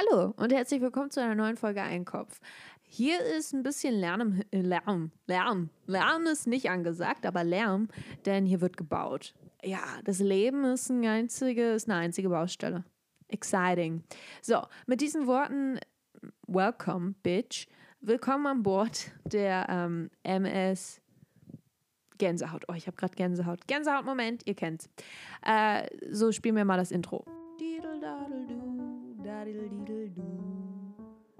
Hallo 0.00 0.32
und 0.36 0.52
herzlich 0.52 0.80
willkommen 0.80 1.10
zu 1.10 1.20
einer 1.20 1.34
neuen 1.34 1.56
Folge 1.56 1.82
Einkopf. 1.82 2.40
Hier 2.82 3.20
ist 3.20 3.52
ein 3.52 3.62
bisschen 3.62 3.94
Lärm, 3.94 4.40
Lärm, 4.50 5.10
Lärm. 5.26 5.68
Lärm 5.86 6.26
ist 6.26 6.46
nicht 6.46 6.70
angesagt, 6.70 7.26
aber 7.26 7.44
Lärm, 7.44 7.88
denn 8.24 8.46
hier 8.46 8.60
wird 8.60 8.76
gebaut. 8.76 9.34
Ja, 9.62 9.82
das 10.04 10.20
Leben 10.20 10.64
ist, 10.64 10.88
ein 10.88 11.04
einzige, 11.04 11.72
ist 11.72 11.90
eine 11.90 11.98
einzige 11.98 12.30
Baustelle. 12.30 12.84
Exciting. 13.28 14.02
So, 14.40 14.62
mit 14.86 15.00
diesen 15.00 15.26
Worten, 15.26 15.78
welcome, 16.46 17.14
bitch. 17.22 17.66
Willkommen 18.00 18.46
an 18.46 18.62
Bord 18.62 19.10
der 19.24 19.66
ähm, 19.68 20.10
MS 20.22 21.02
Gänsehaut. 22.16 22.64
Oh, 22.68 22.74
ich 22.74 22.86
habe 22.86 22.96
gerade 22.96 23.14
Gänsehaut. 23.14 23.66
Gänsehaut-Moment, 23.66 24.46
ihr 24.46 24.54
kennt's. 24.54 24.88
Äh, 25.44 25.88
so 26.10 26.32
spielen 26.32 26.56
wir 26.56 26.64
mal 26.64 26.78
das 26.78 26.90
Intro. 26.90 27.24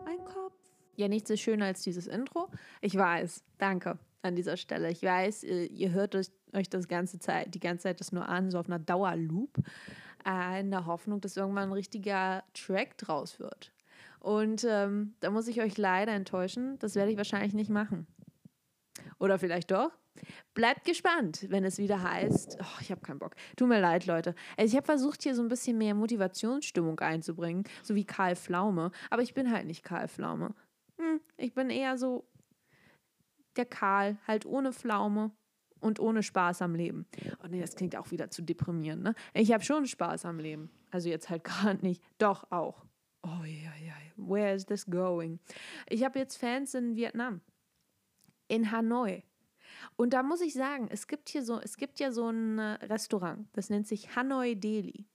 Ein 0.07 0.25
Kopf. 0.25 0.55
Ja, 0.97 1.09
nichts 1.09 1.29
ist 1.29 1.41
schöner 1.41 1.67
als 1.67 1.83
dieses 1.83 2.07
Intro. 2.07 2.49
Ich 2.81 2.97
weiß. 2.97 3.45
Danke 3.59 3.99
an 4.23 4.37
dieser 4.37 4.57
Stelle. 4.57 4.91
Ich 4.91 5.03
weiß, 5.03 5.45
ihr 5.45 5.91
hört 5.93 6.15
euch 6.15 6.71
das 6.71 6.89
ganze 6.89 7.19
Zeit, 7.19 7.55
die 7.55 7.61
ganze 7.61 7.85
Zeit 7.85 8.01
das 8.01 8.13
nur 8.13 8.27
an, 8.27 8.51
so 8.51 8.59
auf 8.59 8.69
einer 8.69 8.79
Dauerloop, 8.79 9.59
äh, 10.27 10.61
in 10.61 10.71
der 10.71 10.87
Hoffnung, 10.87 11.21
dass 11.21 11.37
irgendwann 11.37 11.69
ein 11.69 11.73
richtiger 11.73 12.43
Track 12.55 12.97
draus 12.97 13.39
wird. 13.39 13.73
Und 14.19 14.67
ähm, 14.69 15.15
da 15.21 15.31
muss 15.31 15.49
ich 15.49 15.61
euch 15.61 15.77
leider 15.77 16.13
enttäuschen. 16.13 16.79
Das 16.79 16.95
werde 16.95 17.11
ich 17.11 17.19
wahrscheinlich 17.19 17.53
nicht 17.53 17.71
machen. 17.71 18.07
Oder 19.19 19.39
vielleicht 19.39 19.71
doch. 19.71 19.91
Bleibt 20.55 20.85
gespannt, 20.85 21.47
wenn 21.49 21.65
es 21.65 21.79
wieder 21.79 22.03
heißt, 22.03 22.59
oh, 22.61 22.81
ich 22.81 22.91
habe 22.91 23.01
keinen 23.01 23.19
Bock. 23.19 23.35
Tut 23.57 23.69
mir 23.69 23.81
leid, 23.81 24.07
Leute. 24.07 24.35
Also 24.57 24.73
ich 24.73 24.77
habe 24.77 24.87
versucht, 24.87 25.23
hier 25.23 25.35
so 25.35 25.43
ein 25.43 25.49
bisschen 25.49 25.79
mehr 25.79 25.95
Motivationsstimmung 25.95 26.99
einzubringen, 27.01 27.65
so 27.83 27.95
wie 27.95 28.05
Karl 28.05 28.37
Pflaume. 28.37 28.91
Aber 29.11 29.23
ich 29.23 29.35
bin 29.35 29.51
halt 29.51 29.67
nicht 29.67 29.85
Karl 29.85 30.09
Pflaume. 30.09 30.55
Hm, 30.99 31.21
ich 31.37 31.55
bin 31.55 31.71
eher 31.71 31.97
so 31.97 32.27
der 33.57 33.65
Karl, 33.65 34.19
halt 34.27 34.45
ohne 34.47 34.73
Pflaume 34.73 35.31
und 35.81 35.99
ohne 35.99 36.23
Spaß 36.23 36.63
am 36.63 36.75
Leben. 36.75 37.07
Oh 37.43 37.47
nee, 37.49 37.61
das 37.61 37.75
klingt 37.75 37.97
auch 37.97 38.11
wieder 38.11 38.31
zu 38.31 38.43
deprimierend, 38.43 39.03
ne? 39.03 39.15
Ich 39.33 39.53
habe 39.53 39.65
schon 39.65 39.87
Spaß 39.87 40.27
am 40.27 40.39
Leben. 40.39 40.71
Also 40.91 41.09
jetzt 41.09 41.31
halt 41.31 41.45
gerade 41.45 41.85
nicht. 41.85 42.03
Doch 42.19 42.51
auch. 42.51 42.85
Oh 43.23 43.45
ja, 43.45 43.73
ja. 43.85 43.95
Where 44.17 44.55
is 44.55 44.67
this 44.67 44.85
going? 44.87 45.41
Ich 45.89 46.05
habe 46.05 46.19
jetzt 46.19 46.37
Fans 46.37 46.75
in 46.75 46.95
Vietnam. 46.95 47.41
In 48.49 48.71
Hanoi. 48.71 49.23
Und 49.97 50.13
da 50.13 50.23
muss 50.23 50.41
ich 50.41 50.55
sagen, 50.55 50.89
es 50.91 51.07
gibt 51.07 51.29
hier 51.29 51.45
so, 51.45 51.61
es 51.61 51.77
gibt 51.77 52.01
ja 52.01 52.13
so 52.13 52.29
ein 52.29 52.59
äh, 52.59 52.73
Restaurant, 52.85 53.47
das 53.53 53.71
nennt 53.71 53.87
sich 53.87 54.17
Hanoi 54.17 54.55
Deli. 54.55 55.07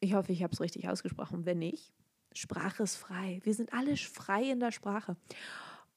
Ich 0.00 0.14
hoffe, 0.14 0.32
ich 0.32 0.42
habe 0.42 0.52
es 0.52 0.60
richtig 0.60 0.88
ausgesprochen. 0.88 1.46
Wenn 1.46 1.58
nicht, 1.58 1.92
Sprache 2.32 2.82
ist 2.82 2.96
frei. 2.96 3.40
Wir 3.44 3.54
sind 3.54 3.72
alle 3.72 3.96
frei 3.96 4.50
in 4.50 4.60
der 4.60 4.72
Sprache. 4.72 5.16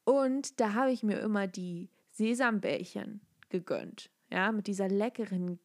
Und 0.05 0.59
da 0.59 0.73
habe 0.73 0.91
ich 0.91 1.03
mir 1.03 1.19
immer 1.19 1.47
die 1.47 1.89
Sesambällchen 2.11 3.21
gegönnt. 3.49 4.09
Ja, 4.31 4.51
mit 4.51 4.67
dieser 4.67 4.87
leckeren 4.87 5.59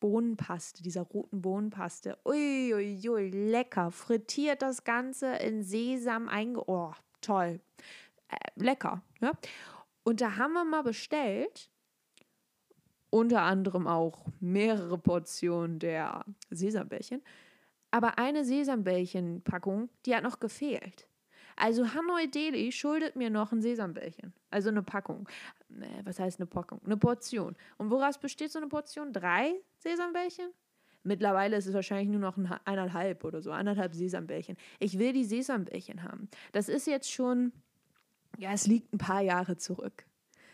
Bohnenpaste, 0.00 0.82
dieser 0.82 1.02
roten 1.02 1.42
Bohnenpaste. 1.42 2.18
Uiuiui, 2.24 3.08
ui, 3.08 3.08
ui, 3.08 3.30
lecker. 3.30 3.90
Frittiert 3.90 4.62
das 4.62 4.84
Ganze 4.84 5.34
in 5.36 5.62
Sesam 5.62 6.28
einge... 6.28 6.68
Oh, 6.68 6.92
toll. 7.20 7.60
Äh, 8.28 8.36
lecker. 8.56 9.02
Ja? 9.20 9.32
Und 10.10 10.20
da 10.20 10.38
haben 10.38 10.54
wir 10.54 10.64
mal 10.64 10.82
bestellt, 10.82 11.70
unter 13.10 13.42
anderem 13.42 13.86
auch 13.86 14.26
mehrere 14.40 14.98
Portionen 14.98 15.78
der 15.78 16.24
Sesambällchen. 16.50 17.22
Aber 17.92 18.18
eine 18.18 18.44
Sesambällchen-Packung, 18.44 19.88
die 20.04 20.16
hat 20.16 20.24
noch 20.24 20.40
gefehlt. 20.40 21.06
Also 21.54 21.94
Hanoi 21.94 22.26
Deli 22.26 22.72
schuldet 22.72 23.14
mir 23.14 23.30
noch 23.30 23.52
ein 23.52 23.62
Sesambällchen. 23.62 24.32
Also 24.50 24.70
eine 24.70 24.82
Packung. 24.82 25.28
Äh, 25.80 25.86
was 26.02 26.18
heißt 26.18 26.40
eine 26.40 26.46
Packung? 26.48 26.80
Eine 26.84 26.96
Portion. 26.96 27.54
Und 27.78 27.92
woraus 27.92 28.18
besteht 28.18 28.50
so 28.50 28.58
eine 28.58 28.66
Portion? 28.66 29.12
Drei 29.12 29.60
Sesambällchen? 29.78 30.50
Mittlerweile 31.04 31.56
ist 31.56 31.66
es 31.66 31.74
wahrscheinlich 31.74 32.08
nur 32.08 32.20
noch 32.20 32.36
ein, 32.36 32.52
eineinhalb 32.64 33.22
oder 33.22 33.42
so, 33.42 33.52
eineinhalb 33.52 33.94
Sesambällchen. 33.94 34.56
Ich 34.80 34.98
will 34.98 35.12
die 35.12 35.24
Sesambällchen 35.24 36.02
haben. 36.02 36.28
Das 36.50 36.68
ist 36.68 36.88
jetzt 36.88 37.12
schon 37.12 37.52
ja, 38.38 38.52
es 38.52 38.66
liegt 38.66 38.92
ein 38.92 38.98
paar 38.98 39.20
Jahre 39.20 39.56
zurück. 39.56 40.04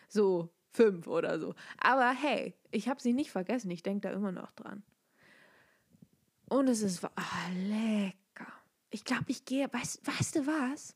So 0.08 0.50
fünf 0.72 1.06
oder 1.06 1.38
so. 1.38 1.54
Aber 1.78 2.10
hey, 2.10 2.54
ich 2.70 2.88
habe 2.88 3.00
sie 3.00 3.12
nicht 3.12 3.30
vergessen. 3.30 3.70
Ich 3.70 3.82
denke 3.82 4.08
da 4.08 4.14
immer 4.14 4.32
noch 4.32 4.52
dran. 4.52 4.82
Und 6.48 6.68
es 6.68 6.82
ist 6.82 7.04
ah, 7.04 7.50
lecker. 7.54 8.52
Ich 8.90 9.04
glaube, 9.04 9.24
ich 9.28 9.44
gehe, 9.44 9.72
weißt, 9.72 10.06
weißt 10.06 10.36
du 10.36 10.46
was? 10.46 10.94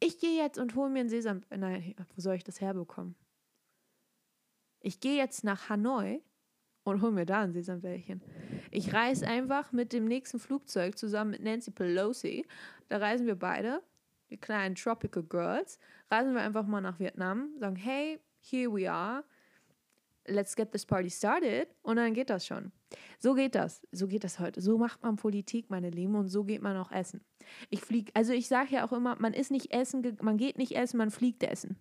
Ich 0.00 0.18
gehe 0.18 0.42
jetzt 0.42 0.58
und 0.58 0.74
hole 0.74 0.90
mir 0.90 1.00
einen 1.00 1.08
Sesam. 1.08 1.42
Nein, 1.50 1.94
wo 2.14 2.20
soll 2.20 2.34
ich 2.34 2.44
das 2.44 2.60
herbekommen? 2.60 3.14
Ich 4.80 5.00
gehe 5.00 5.16
jetzt 5.16 5.44
nach 5.44 5.68
Hanoi 5.68 6.22
und 6.84 7.02
hole 7.02 7.12
mir 7.12 7.26
da 7.26 7.42
ein 7.42 7.52
Sesambällchen. 7.52 8.22
Ich 8.70 8.92
reise 8.94 9.26
einfach 9.26 9.72
mit 9.72 9.92
dem 9.92 10.06
nächsten 10.06 10.38
Flugzeug 10.38 10.96
zusammen 10.96 11.32
mit 11.32 11.42
Nancy 11.42 11.70
Pelosi. 11.70 12.46
Da 12.88 12.98
reisen 12.98 13.26
wir 13.26 13.34
beide 13.34 13.82
die 14.30 14.38
kleinen 14.38 14.74
Tropical 14.74 15.22
Girls, 15.22 15.78
reisen 16.10 16.34
wir 16.34 16.42
einfach 16.42 16.66
mal 16.66 16.80
nach 16.80 16.98
Vietnam, 16.98 17.50
sagen, 17.58 17.76
hey, 17.76 18.20
here 18.40 18.72
we 18.72 18.90
are, 18.90 19.24
let's 20.26 20.54
get 20.56 20.72
this 20.72 20.86
party 20.86 21.10
started 21.10 21.68
und 21.82 21.96
dann 21.96 22.14
geht 22.14 22.30
das 22.30 22.46
schon. 22.46 22.72
So 23.18 23.34
geht 23.34 23.54
das. 23.54 23.86
So 23.92 24.08
geht 24.08 24.24
das 24.24 24.38
heute. 24.38 24.60
So 24.60 24.78
macht 24.78 25.02
man 25.02 25.16
Politik, 25.16 25.70
meine 25.70 25.90
Lieben, 25.90 26.14
und 26.16 26.28
so 26.28 26.44
geht 26.44 26.62
man 26.62 26.76
auch 26.76 26.90
essen. 26.90 27.24
Ich 27.68 27.80
fliege, 27.82 28.10
also 28.14 28.32
ich 28.32 28.48
sage 28.48 28.74
ja 28.74 28.86
auch 28.86 28.92
immer, 28.92 29.16
man 29.18 29.32
ist 29.32 29.50
nicht 29.50 29.72
essen, 29.72 30.16
man 30.20 30.36
geht 30.36 30.58
nicht 30.58 30.76
essen, 30.76 30.96
man 30.96 31.10
fliegt 31.10 31.42
essen. 31.42 31.76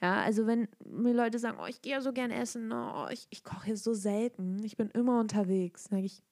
Ja, 0.00 0.22
also 0.22 0.46
wenn 0.46 0.68
mir 0.84 1.14
Leute 1.14 1.38
sagen, 1.38 1.58
oh, 1.60 1.66
ich 1.66 1.80
gehe 1.80 1.92
ja 1.92 2.00
so 2.00 2.12
gern 2.12 2.30
essen, 2.30 2.72
oh, 2.72 3.06
ich, 3.10 3.26
ich 3.30 3.44
koche 3.44 3.76
so 3.76 3.94
selten, 3.94 4.62
ich 4.64 4.76
bin 4.76 4.90
immer 4.90 5.20
unterwegs, 5.20 5.84
sage 5.84 6.02
ich, 6.02 6.22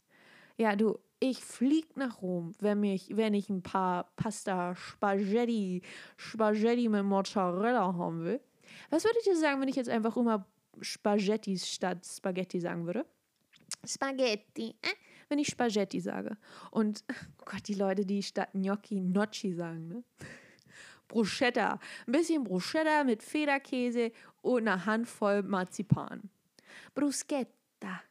ja, 0.62 0.76
du, 0.76 0.96
ich 1.18 1.44
fliege 1.44 1.88
nach 1.96 2.22
Rom, 2.22 2.54
wenn, 2.60 2.78
mich, 2.78 3.16
wenn 3.16 3.34
ich 3.34 3.48
ein 3.50 3.62
paar 3.62 4.12
Pasta 4.14 4.76
Spaghetti, 4.76 5.82
Spaghetti 6.16 6.88
mit 6.88 7.04
Mozzarella 7.04 7.94
haben 7.94 8.24
will. 8.24 8.40
Was 8.88 9.04
würdet 9.04 9.26
ihr 9.26 9.36
sagen, 9.36 9.60
wenn 9.60 9.68
ich 9.68 9.74
jetzt 9.74 9.88
einfach 9.88 10.16
immer 10.16 10.46
Spaghettis 10.80 11.68
statt 11.68 12.06
Spaghetti 12.06 12.60
sagen 12.60 12.86
würde? 12.86 13.04
Spaghetti, 13.84 14.76
äh? 14.82 14.94
wenn 15.28 15.40
ich 15.40 15.48
Spaghetti 15.48 16.00
sage. 16.00 16.36
Und, 16.70 17.02
oh 17.10 17.44
Gott, 17.44 17.66
die 17.66 17.74
Leute, 17.74 18.06
die 18.06 18.22
statt 18.22 18.50
Gnocchi 18.52 19.00
Gnocchi 19.00 19.52
sagen, 19.52 19.88
ne? 19.88 20.04
Bruschetta. 21.08 21.80
Ein 22.06 22.12
bisschen 22.12 22.44
Bruschetta 22.44 23.02
mit 23.02 23.22
Federkäse 23.22 24.12
und 24.42 24.68
eine 24.68 24.86
Handvoll 24.86 25.42
Marzipan. 25.42 26.30
Bruschetta. 26.94 28.02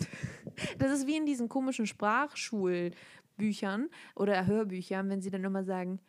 Das 0.78 0.92
ist 0.92 1.06
wie 1.06 1.16
in 1.16 1.26
diesen 1.26 1.48
komischen 1.48 1.86
Sprachschulbüchern 1.86 3.88
oder 4.14 4.46
Hörbüchern, 4.46 5.08
wenn 5.08 5.20
sie 5.20 5.30
dann 5.30 5.44
immer 5.44 5.64
sagen, 5.64 6.00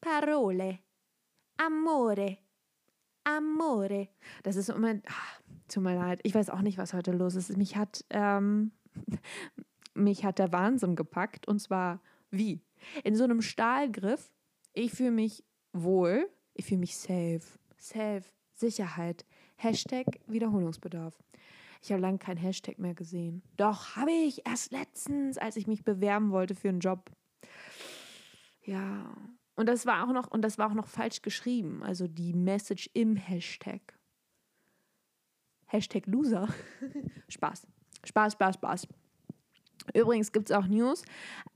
Parole, 0.00 0.78
Amore, 1.56 2.38
Amore. 3.24 4.08
Das 4.42 4.56
ist 4.56 4.70
immer, 4.70 4.94
ach, 5.06 5.40
tut 5.68 5.82
mir 5.82 5.94
leid, 5.94 6.20
ich 6.22 6.34
weiß 6.34 6.50
auch 6.50 6.62
nicht, 6.62 6.78
was 6.78 6.94
heute 6.94 7.12
los 7.12 7.34
ist. 7.34 7.56
Mich 7.56 7.76
hat, 7.76 8.04
ähm, 8.10 8.72
mich 9.94 10.24
hat 10.24 10.38
der 10.38 10.52
Wahnsinn 10.52 10.96
gepackt 10.96 11.48
und 11.48 11.60
zwar 11.60 12.00
wie? 12.30 12.60
In 13.04 13.14
so 13.14 13.24
einem 13.24 13.42
Stahlgriff, 13.42 14.32
ich 14.72 14.92
fühle 14.92 15.10
mich 15.10 15.44
wohl, 15.72 16.28
ich 16.54 16.66
fühle 16.66 16.80
mich 16.80 16.96
safe, 16.96 17.42
safe, 17.76 18.24
Sicherheit, 18.54 19.26
Hashtag 19.56 20.06
Wiederholungsbedarf. 20.26 21.18
Ich 21.82 21.90
habe 21.90 22.02
lange 22.02 22.18
kein 22.18 22.36
Hashtag 22.36 22.78
mehr 22.78 22.94
gesehen. 22.94 23.42
Doch, 23.56 23.96
habe 23.96 24.12
ich 24.12 24.46
erst 24.46 24.70
letztens, 24.70 25.38
als 25.38 25.56
ich 25.56 25.66
mich 25.66 25.84
bewerben 25.84 26.30
wollte 26.30 26.54
für 26.54 26.68
einen 26.68 26.80
Job. 26.80 27.10
Ja. 28.62 29.16
Und 29.56 29.66
das 29.66 29.86
war 29.86 30.06
auch 30.06 30.12
noch, 30.12 30.30
und 30.30 30.42
das 30.42 30.58
war 30.58 30.70
auch 30.70 30.74
noch 30.74 30.86
falsch 30.86 31.22
geschrieben. 31.22 31.82
Also 31.82 32.06
die 32.06 32.34
Message 32.34 32.90
im 32.92 33.16
Hashtag. 33.16 33.98
Hashtag 35.66 36.06
Loser. 36.06 36.48
Spaß. 37.28 37.66
Spaß, 38.04 38.32
Spaß, 38.34 38.54
Spaß. 38.56 38.88
Übrigens 39.94 40.32
gibt 40.32 40.50
es 40.50 40.56
auch 40.56 40.66
News. 40.66 41.02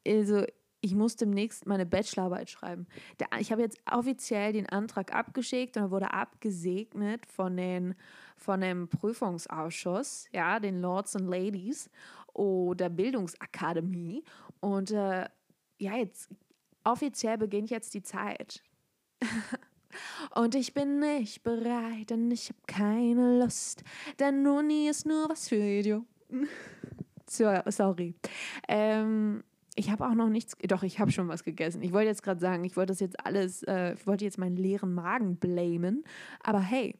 Also 0.06 0.44
ich 0.84 0.94
muss 0.94 1.16
demnächst 1.16 1.66
meine 1.66 1.86
Bachelorarbeit 1.86 2.50
schreiben. 2.50 2.86
ich 3.40 3.50
habe 3.50 3.62
jetzt 3.62 3.78
offiziell 3.90 4.52
den 4.52 4.68
Antrag 4.68 5.14
abgeschickt 5.14 5.78
und 5.78 5.84
er 5.84 5.90
wurde 5.90 6.12
abgesegnet 6.12 7.24
von, 7.24 7.56
den, 7.56 7.94
von 8.36 8.60
dem 8.60 8.88
Prüfungsausschuss, 8.88 10.28
ja, 10.34 10.60
den 10.60 10.82
Lords 10.82 11.16
and 11.16 11.26
Ladies 11.26 11.88
oder 12.34 12.90
Bildungsakademie. 12.90 14.24
Und 14.60 14.90
äh, 14.90 15.26
ja, 15.78 15.96
jetzt 15.96 16.28
offiziell 16.84 17.38
beginnt 17.38 17.70
jetzt 17.70 17.94
die 17.94 18.02
Zeit. 18.02 18.62
Und 20.34 20.54
ich 20.54 20.74
bin 20.74 20.98
nicht 20.98 21.44
bereit, 21.44 22.10
denn 22.10 22.30
ich 22.30 22.50
habe 22.50 22.58
keine 22.66 23.38
Lust, 23.38 23.84
denn 24.18 24.46
Uni 24.46 24.88
ist 24.88 25.06
nur 25.06 25.30
was 25.30 25.48
für 25.48 25.56
Idioten. 25.56 26.48
so, 27.26 27.50
sorry. 27.68 28.14
Ähm, 28.66 29.44
ich 29.74 29.90
habe 29.90 30.06
auch 30.06 30.14
noch 30.14 30.28
nichts, 30.28 30.56
doch, 30.68 30.82
ich 30.82 31.00
habe 31.00 31.10
schon 31.10 31.28
was 31.28 31.44
gegessen. 31.44 31.82
Ich 31.82 31.92
wollte 31.92 32.08
jetzt 32.08 32.22
gerade 32.22 32.40
sagen, 32.40 32.64
ich 32.64 32.76
wollte 32.76 32.92
das 32.92 33.00
jetzt 33.00 33.24
alles, 33.24 33.62
äh, 33.64 33.94
ich 33.94 34.06
wollte 34.06 34.24
jetzt 34.24 34.38
meinen 34.38 34.56
leeren 34.56 34.94
Magen 34.94 35.36
blamen. 35.36 36.04
Aber 36.42 36.60
hey, 36.60 36.98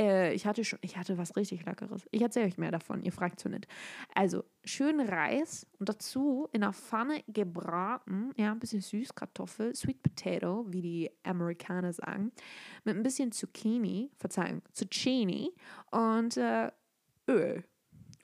äh, 0.00 0.32
ich 0.32 0.46
hatte 0.46 0.64
schon, 0.64 0.78
ich 0.82 0.96
hatte 0.96 1.18
was 1.18 1.36
richtig 1.36 1.66
Leckeres. 1.66 2.06
Ich 2.10 2.22
erzähle 2.22 2.46
euch 2.46 2.58
mehr 2.58 2.70
davon, 2.70 3.02
ihr 3.02 3.12
fragt 3.12 3.40
so 3.40 3.48
nicht. 3.48 3.66
Also, 4.14 4.44
schön 4.64 5.00
Reis 5.00 5.66
und 5.78 5.88
dazu 5.88 6.48
in 6.52 6.62
der 6.62 6.72
Pfanne 6.72 7.22
gebraten, 7.28 8.32
ja, 8.36 8.52
ein 8.52 8.60
bisschen 8.60 8.80
Süßkartoffel, 8.80 9.74
Sweet 9.74 10.02
Potato, 10.02 10.64
wie 10.68 10.82
die 10.82 11.10
Amerikaner 11.22 11.92
sagen, 11.92 12.32
mit 12.84 12.96
ein 12.96 13.02
bisschen 13.02 13.32
Zucchini, 13.32 14.10
Verzeihung, 14.16 14.62
Zucchini 14.72 15.52
und 15.90 16.36
äh, 16.36 16.70
Öl. 17.28 17.64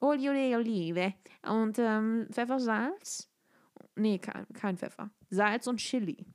Olive, 0.00 0.56
Olive 0.56 1.14
und 1.42 1.78
ähm, 1.78 2.26
Pfeffersalz 2.30 3.30
Nee, 3.96 4.18
kein, 4.18 4.46
kein 4.52 4.76
Pfeffer. 4.76 5.10
Salz 5.30 5.66
und 5.66 5.78
Chili. 5.78 6.26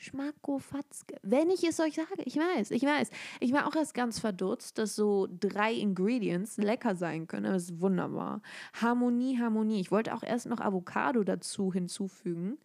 Schmackofatzke. 0.00 1.16
Wenn 1.22 1.50
ich 1.50 1.64
es 1.64 1.80
euch 1.80 1.94
sage, 1.94 2.22
ich 2.24 2.36
weiß, 2.36 2.70
ich 2.70 2.82
weiß. 2.82 3.10
Ich 3.40 3.52
war 3.52 3.66
auch 3.66 3.74
erst 3.74 3.94
ganz 3.94 4.18
verdutzt, 4.18 4.78
dass 4.78 4.94
so 4.94 5.28
drei 5.40 5.72
Ingredients 5.72 6.56
lecker 6.56 6.94
sein 6.94 7.26
können. 7.26 7.52
Das 7.52 7.64
ist 7.64 7.80
wunderbar. 7.80 8.40
Harmonie, 8.80 9.38
Harmonie. 9.38 9.80
Ich 9.80 9.90
wollte 9.90 10.14
auch 10.14 10.22
erst 10.22 10.46
noch 10.46 10.60
Avocado 10.60 11.24
dazu 11.24 11.72
hinzufügen. 11.72 12.58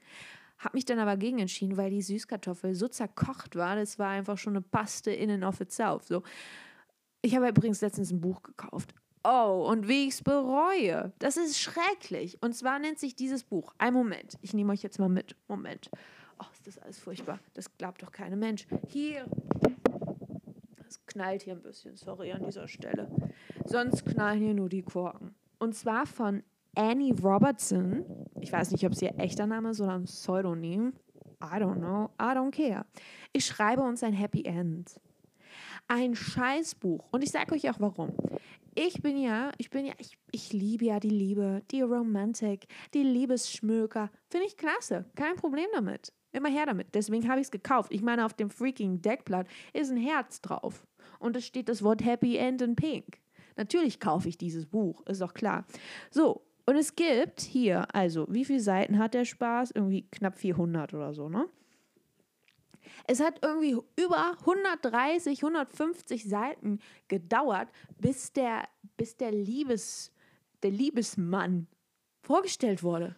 Habe 0.60 0.78
mich 0.78 0.86
dann 0.86 1.00
aber 1.00 1.18
gegen 1.18 1.40
entschieden, 1.40 1.76
weil 1.76 1.90
die 1.90 2.02
Süßkartoffel 2.02 2.76
so 2.76 2.88
zerkocht 2.88 3.56
war. 3.56 3.76
Das 3.76 4.00
war 4.00 4.10
einfach 4.10 4.38
schon 4.38 4.54
eine 4.54 4.62
Paste 4.62 5.12
innen 5.12 5.44
auf 5.44 5.60
itself. 5.60 6.04
So. 6.04 6.24
Ich 7.22 7.36
habe 7.36 7.50
übrigens 7.50 7.82
letztens 7.82 8.12
ein 8.12 8.22
Buch 8.22 8.44
gekauft. 8.44 8.94
Oh, 9.26 9.68
und 9.70 9.88
wie 9.88 10.08
ich 10.08 10.16
es 10.16 10.22
bereue. 10.22 11.14
Das 11.20 11.38
ist 11.38 11.58
schrecklich. 11.58 12.38
Und 12.42 12.56
zwar 12.56 12.80
nennt 12.80 13.00
sich 13.00 13.16
dieses 13.16 13.44
Buch. 13.46 13.74
Ein 13.78 13.94
Moment. 13.94 14.38
Ich 14.42 14.54
nehme 14.54 14.74
euch 14.74 14.84
jetzt 14.84 15.00
mal 15.00 15.08
mit. 15.08 15.38
Moment. 15.48 15.90
Oh, 16.40 16.46
ist 16.52 16.68
das 16.68 16.78
alles 16.80 17.00
furchtbar. 17.00 17.40
Das 17.54 17.78
glaubt 17.78 18.04
doch 18.04 18.12
kein 18.12 18.38
Mensch. 18.38 18.68
Hier. 18.90 19.26
Es 20.86 21.06
knallt 21.06 21.44
hier 21.44 21.54
ein 21.54 21.62
bisschen. 21.62 21.96
Sorry 21.96 22.34
an 22.34 22.44
dieser 22.44 22.68
Stelle. 22.68 23.10
Sonst 23.66 24.06
knallen 24.06 24.44
hier 24.44 24.54
nur 24.54 24.68
die 24.68 24.82
Korken. 24.82 25.34
Und 25.58 25.74
zwar 25.74 26.06
von 26.06 26.44
Annie 26.76 27.14
Robertson. 27.14 28.04
Ich 28.42 28.52
weiß 28.52 28.72
nicht, 28.72 28.86
ob 28.86 28.92
es 28.92 29.02
ihr 29.02 29.18
echter 29.20 29.48
Name 29.48 29.70
ist 29.70 29.80
oder 29.80 29.94
ein 29.94 30.04
Pseudonym. 30.04 30.92
I 31.42 31.56
don't 31.56 31.78
know. 31.78 32.10
I 32.20 32.36
don't 32.36 32.52
care. 32.52 32.86
Ich 33.32 33.46
schreibe 33.46 33.84
uns 33.84 34.04
ein 34.04 34.14
Happy 34.14 34.44
End. 34.44 35.00
Ein 35.88 36.14
Scheißbuch. 36.14 37.08
Und 37.12 37.24
ich 37.24 37.32
sage 37.32 37.54
euch 37.54 37.70
auch 37.70 37.80
warum 37.80 38.14
ich 38.76 39.02
bin 39.02 39.18
ja, 39.18 39.52
ich 39.58 39.70
bin 39.70 39.86
ja, 39.86 39.94
ich, 39.98 40.18
ich 40.32 40.54
liebe 40.54 40.86
ja 40.86 41.00
die 41.00 41.10
Liebe, 41.10 41.62
die 41.72 41.82
Romantik, 41.82 42.66
die 42.94 43.04
Liebesschmöker. 43.04 44.10
Finde 44.30 44.48
ich 44.48 44.58
klasse. 44.58 45.06
Kein 45.16 45.36
Problem 45.36 45.68
damit. 45.74 46.14
Immer 46.32 46.50
her 46.50 46.66
damit. 46.66 46.96
Deswegen 46.96 47.30
habe 47.30 47.40
ich 47.40 47.48
es 47.48 47.52
gekauft. 47.52 47.92
Ich 47.94 48.02
meine, 48.02 48.26
auf 48.26 48.34
dem 48.34 48.50
freaking 48.50 49.02
Deckblatt 49.02 49.48
ist 49.74 49.92
ein 49.92 49.98
Herz 49.98 50.42
drauf. 50.42 50.86
Und 51.20 51.36
es 51.36 51.46
steht 51.46 51.70
das 51.70 51.84
Wort 51.84 52.04
Happy 52.04 52.38
End 52.38 52.62
in 52.62 52.76
Pink. 52.76 53.20
Natürlich 53.56 54.00
kaufe 54.00 54.28
ich 54.30 54.38
dieses 54.38 54.66
Buch, 54.66 55.06
ist 55.06 55.22
doch 55.22 55.34
klar. 55.34 55.66
So, 56.10 56.42
und 56.66 56.76
es 56.76 56.96
gibt 56.96 57.42
hier, 57.42 57.94
also, 57.94 58.26
wie 58.30 58.46
viele 58.46 58.62
Seiten 58.62 58.98
hat 58.98 59.14
der 59.14 59.26
Spaß? 59.26 59.72
Irgendwie 59.72 60.08
knapp 60.10 60.38
400 60.38 60.94
oder 60.94 61.14
so, 61.14 61.30
ne? 61.30 61.48
Es 63.08 63.20
hat 63.20 63.40
irgendwie 63.42 63.78
über 63.96 64.38
130, 64.40 65.44
150 65.44 66.28
Seiten 66.28 66.80
gedauert, 67.08 67.70
bis 68.00 68.34
der, 68.34 68.68
bis 68.98 69.18
der, 69.18 69.32
Liebes, 69.32 70.12
der 70.62 70.72
Liebesmann 70.72 71.68
vorgestellt 72.22 72.84
wurde. 72.84 73.16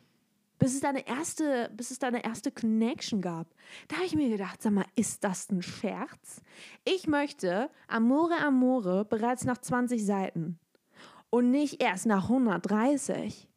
Bis 0.57 0.73
es 0.73 0.79
da 0.79 0.89
eine 0.89 1.05
erste, 1.05 1.69
bis 1.75 1.91
es 1.91 1.99
da 1.99 2.09
erste 2.09 2.51
Connection 2.51 3.21
gab. 3.21 3.53
Da 3.89 3.97
habe 3.97 4.05
ich 4.05 4.15
mir 4.15 4.29
gedacht, 4.29 4.61
sag 4.61 4.71
mal, 4.71 4.85
ist 4.95 5.23
das 5.23 5.49
ein 5.51 5.61
Scherz? 5.61 6.41
Ich 6.85 7.07
möchte 7.07 7.69
Amore 7.87 8.37
Amore 8.37 9.03
bereits 9.03 9.43
nach 9.43 9.57
20 9.57 10.05
Seiten 10.05 10.57
und 11.29 11.51
nicht 11.51 11.83
erst 11.83 12.05
nach 12.05 12.29
130 12.29 13.49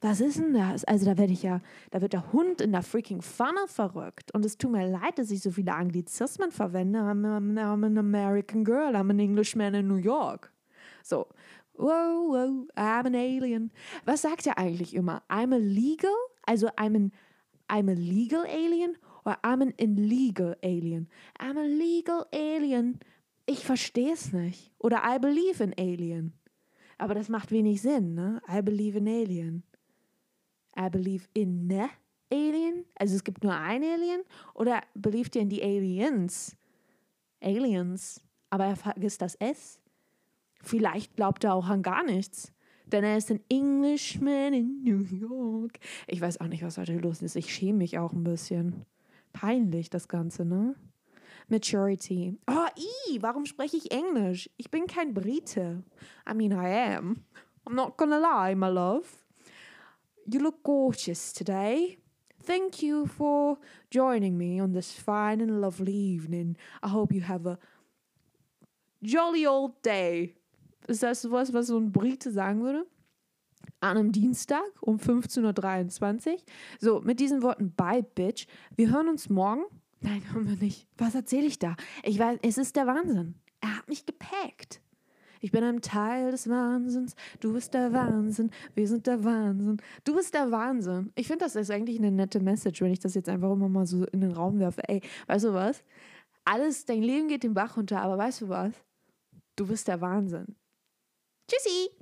was 0.00 0.20
ist 0.20 0.38
denn 0.38 0.52
das? 0.52 0.84
Also 0.84 1.06
da 1.06 1.16
werde 1.16 1.32
ich 1.32 1.42
ja, 1.42 1.60
da 1.90 2.00
wird 2.00 2.12
der 2.12 2.32
Hund 2.32 2.60
in 2.60 2.72
der 2.72 2.82
freaking 2.82 3.22
Pfanne 3.22 3.66
verrückt. 3.66 4.32
Und 4.34 4.44
es 4.44 4.58
tut 4.58 4.70
mir 4.72 4.86
leid, 4.86 5.18
dass 5.18 5.30
ich 5.30 5.40
so 5.40 5.50
viele 5.50 5.74
Anglizismen 5.74 6.50
verwende. 6.50 6.98
I'm, 6.98 7.24
I'm, 7.24 7.58
I'm 7.58 7.84
an 7.84 7.98
American 7.98 8.64
girl, 8.64 8.94
I'm 8.94 9.10
an 9.10 9.18
Englishman 9.18 9.74
in 9.74 9.88
New 9.88 9.96
York. 9.96 10.52
So, 11.02 11.28
wow, 11.74 12.28
wow, 12.28 12.66
I'm 12.76 13.06
an 13.06 13.14
alien. 13.14 13.72
Was 14.04 14.22
sagt 14.22 14.46
er 14.46 14.58
eigentlich 14.58 14.94
immer? 14.94 15.22
I'm 15.30 15.54
a 15.54 15.58
legal? 15.58 16.14
Also 16.46 16.68
I'm 16.78 16.94
an, 16.94 17.12
I'm 17.68 17.88
a 17.88 17.94
legal 17.94 18.44
alien 18.44 18.96
oder 19.24 19.38
I'm 19.42 19.62
an 19.62 19.72
illegal 19.78 20.56
alien? 20.62 21.08
I'm 21.40 21.56
a 21.56 21.66
legal 21.66 22.26
alien. 22.32 23.00
Ich 23.46 23.64
verstehe 23.64 24.12
es 24.12 24.32
nicht. 24.32 24.72
Oder 24.78 25.02
I 25.04 25.18
believe 25.18 25.62
in 25.62 25.74
alien. 25.78 26.34
Aber 26.98 27.14
das 27.14 27.28
macht 27.28 27.50
wenig 27.50 27.82
Sinn, 27.82 28.14
ne? 28.14 28.40
I 28.48 28.62
believe 28.62 28.98
in 28.98 29.08
alien. 29.08 29.62
I 30.78 30.88
believe 30.90 31.28
in 31.34 31.66
ne 31.66 31.88
Alien? 32.30 32.84
Also 32.98 33.14
es 33.14 33.24
gibt 33.24 33.42
nur 33.44 33.54
ein 33.54 33.82
Alien? 33.82 34.22
Oder 34.54 34.82
believed 34.94 35.36
ihr 35.36 35.42
in 35.42 35.48
die 35.48 35.62
Aliens? 35.62 36.56
Aliens. 37.40 38.20
Aber 38.50 38.66
er 38.66 38.76
vergisst 38.76 39.22
das 39.22 39.34
S. 39.36 39.80
Vielleicht 40.62 41.16
glaubt 41.16 41.44
er 41.44 41.54
auch 41.54 41.68
an 41.68 41.82
gar 41.82 42.04
nichts. 42.04 42.52
Denn 42.86 43.04
er 43.04 43.16
ist 43.16 43.30
ein 43.30 43.40
Englishman 43.48 44.52
in 44.54 44.82
New 44.82 45.02
York. 45.02 45.78
Ich 46.06 46.20
weiß 46.20 46.40
auch 46.40 46.46
nicht, 46.46 46.62
was 46.62 46.78
heute 46.78 46.96
los 46.98 47.22
ist. 47.22 47.36
Ich 47.36 47.52
schäme 47.52 47.78
mich 47.78 47.98
auch 47.98 48.12
ein 48.12 48.24
bisschen. 48.24 48.86
Peinlich, 49.32 49.90
das 49.90 50.08
Ganze, 50.08 50.44
ne? 50.44 50.76
Maturity. 51.48 52.38
Oh, 52.48 52.66
i, 53.10 53.22
warum 53.22 53.44
spreche 53.44 53.76
ich 53.76 53.90
Englisch? 53.92 54.50
Ich 54.56 54.70
bin 54.70 54.86
kein 54.86 55.14
Brite. 55.14 55.82
I 56.28 56.34
mean, 56.34 56.52
I 56.52 56.94
am. 56.94 57.24
I'm 57.64 57.74
not 57.74 57.96
gonna 57.96 58.18
lie, 58.18 58.54
my 58.54 58.68
love. 58.68 59.25
You 60.28 60.40
look 60.40 60.64
gorgeous 60.64 61.32
today. 61.32 61.98
Thank 62.42 62.82
you 62.82 63.06
for 63.06 63.58
joining 63.90 64.36
me 64.36 64.60
on 64.60 64.72
this 64.72 64.90
fine 64.90 65.40
and 65.40 65.60
lovely 65.60 65.94
evening. 65.94 66.56
I 66.82 66.88
hope 66.88 67.12
you 67.12 67.20
have 67.22 67.46
a 67.46 67.58
jolly 69.04 69.46
old 69.46 69.80
day. 69.82 70.34
Ist 70.88 71.04
das 71.04 71.22
sowas, 71.22 71.52
was 71.52 71.68
so 71.68 71.78
ein 71.78 71.92
Brite 71.92 72.32
sagen 72.32 72.62
würde? 72.64 72.86
An 73.80 73.96
einem 73.96 74.10
Dienstag 74.10 74.64
um 74.80 74.96
15.23 74.96 76.32
Uhr. 76.32 76.38
So, 76.80 77.00
mit 77.00 77.20
diesen 77.20 77.42
Worten, 77.42 77.72
bye, 77.76 78.02
bitch. 78.02 78.48
Wir 78.74 78.90
hören 78.90 79.08
uns 79.08 79.28
morgen. 79.28 79.62
Nein, 80.00 80.22
hören 80.32 80.48
wir 80.48 80.56
nicht. 80.56 80.88
Was 80.98 81.14
erzähle 81.14 81.46
ich 81.46 81.60
da? 81.60 81.76
Ich 82.02 82.18
weiß, 82.18 82.40
es 82.42 82.58
ist 82.58 82.74
der 82.74 82.88
Wahnsinn. 82.88 83.36
Er 83.60 83.76
hat 83.76 83.88
mich 83.88 84.04
gepackt. 84.06 84.80
Ich 85.40 85.52
bin 85.52 85.62
ein 85.64 85.80
Teil 85.80 86.30
des 86.30 86.48
Wahnsinns. 86.48 87.14
Du 87.40 87.52
bist 87.52 87.74
der 87.74 87.92
Wahnsinn. 87.92 88.50
Wir 88.74 88.88
sind 88.88 89.06
der 89.06 89.22
Wahnsinn. 89.24 89.78
Du 90.04 90.14
bist 90.14 90.34
der 90.34 90.50
Wahnsinn. 90.50 91.12
Ich 91.14 91.26
finde, 91.26 91.44
das 91.44 91.56
ist 91.56 91.70
eigentlich 91.70 91.98
eine 91.98 92.10
nette 92.10 92.40
Message, 92.40 92.80
wenn 92.80 92.92
ich 92.92 93.00
das 93.00 93.14
jetzt 93.14 93.28
einfach 93.28 93.52
immer 93.52 93.68
mal 93.68 93.86
so 93.86 94.04
in 94.06 94.20
den 94.20 94.32
Raum 94.32 94.58
werfe. 94.58 94.82
Ey, 94.88 95.00
weißt 95.26 95.46
du 95.46 95.54
was? 95.54 95.84
Alles, 96.44 96.84
dein 96.84 97.02
Leben 97.02 97.28
geht 97.28 97.42
den 97.42 97.54
Bach 97.54 97.76
runter, 97.76 98.00
aber 98.00 98.18
weißt 98.18 98.42
du 98.42 98.48
was? 98.48 98.72
Du 99.56 99.66
bist 99.66 99.88
der 99.88 100.00
Wahnsinn. 100.00 100.56
Tschüssi! 101.48 101.95